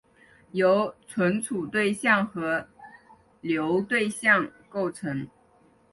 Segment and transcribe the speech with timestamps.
[0.53, 2.67] 由存储对象和
[3.39, 5.27] 流对象构成。